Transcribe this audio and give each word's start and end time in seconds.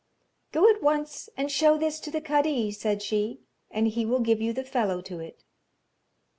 'Go 0.51 0.67
at 0.67 0.81
once 0.81 1.29
and 1.37 1.51
show 1.51 1.77
this 1.77 1.99
to 1.99 2.09
the 2.09 2.21
kadi,' 2.21 2.71
said 2.71 3.03
she, 3.03 3.41
'and 3.69 3.89
he 3.89 4.03
will 4.03 4.19
give 4.19 4.41
you 4.41 4.51
the 4.51 4.63
fellow 4.63 4.99
to 5.01 5.19
it.' 5.19 5.43